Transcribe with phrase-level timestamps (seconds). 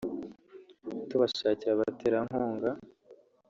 [1.09, 2.69] tubashakira abaterankunga